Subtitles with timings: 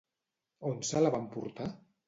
[0.71, 1.73] On se la va emportar?